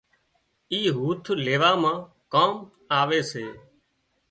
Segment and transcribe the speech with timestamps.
[0.71, 1.97] اِي هوٿ ويوان مان
[2.33, 2.51] ڪام
[2.99, 3.45] آوي سي